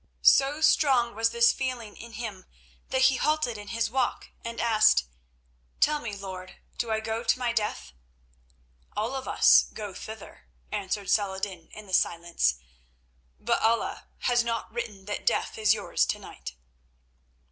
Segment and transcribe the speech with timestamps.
[0.23, 2.47] So strong was this feeling in him
[2.89, 5.03] that he halted in his walk, and asked:
[5.79, 7.93] "Tell me, lord, do I go to my death?"
[8.97, 12.55] "All of us go thither," answered Saladin in the silence,
[13.39, 16.55] "but Allah has not written that death is yours to night."